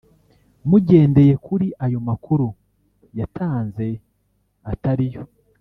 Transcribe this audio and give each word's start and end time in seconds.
mugendeye 0.69 1.33
kuri 1.45 1.67
ayo 1.85 1.99
makuru 2.07 2.47
yatanze 3.19 3.87
atari 4.71 5.05
yo 5.13 5.21